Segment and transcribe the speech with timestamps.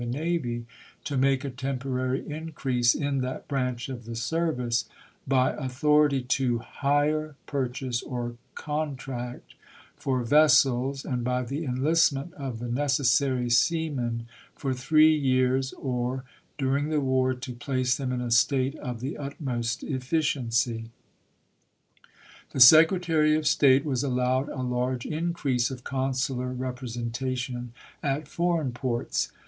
[0.01, 0.65] the Navy
[1.03, 4.85] to make a temporary increase in that branch of the service,
[5.27, 9.53] by authority to" hire, pur chase, or contract"
[9.99, 14.25] for vessels, and by the enlist ment of the necessary seamen
[14.55, 16.23] for three years, or
[16.57, 20.85] during the war, to place them in a state of the utmost efficiency.
[22.53, 29.31] The Secretary of State was allowed a large increase of consular representation at foreign ports.